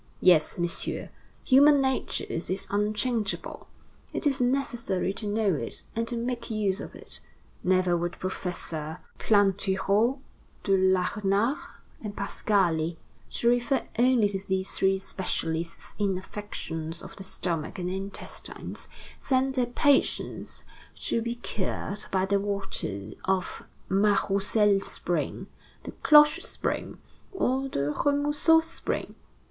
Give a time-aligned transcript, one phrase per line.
[0.19, 1.09] Yes, Messieurs,
[1.43, 3.67] human nature is unchangeable;
[4.11, 7.19] it is necessary to know it and to make use of it.
[7.63, 10.17] Never would Professors Plantureau,
[10.63, 11.59] De Larenard,
[12.03, 12.95] and Pascalis,
[13.29, 18.87] to refer only to these three specialists in affections of the stomach and intestines,
[19.19, 20.63] send their patients
[20.95, 25.47] to be cured by the water of the Mas Roussel Spring,
[25.83, 26.97] the Cloche Spring,
[27.31, 29.13] or the Remusot Spring.